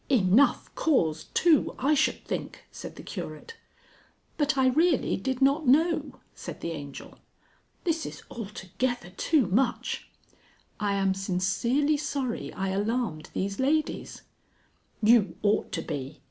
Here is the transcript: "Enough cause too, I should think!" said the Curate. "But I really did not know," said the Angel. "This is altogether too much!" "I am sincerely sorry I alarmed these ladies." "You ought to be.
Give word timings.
"Enough 0.09 0.73
cause 0.73 1.25
too, 1.35 1.75
I 1.77 1.93
should 1.93 2.23
think!" 2.25 2.65
said 2.71 2.95
the 2.95 3.03
Curate. 3.03 3.55
"But 4.35 4.57
I 4.57 4.69
really 4.69 5.15
did 5.15 5.43
not 5.43 5.67
know," 5.67 6.21
said 6.33 6.61
the 6.61 6.71
Angel. 6.71 7.19
"This 7.83 8.07
is 8.07 8.23
altogether 8.31 9.11
too 9.11 9.45
much!" 9.45 10.09
"I 10.79 10.95
am 10.95 11.13
sincerely 11.13 11.97
sorry 11.97 12.51
I 12.53 12.69
alarmed 12.69 13.29
these 13.35 13.59
ladies." 13.59 14.23
"You 15.03 15.35
ought 15.43 15.71
to 15.73 15.83
be. 15.83 16.19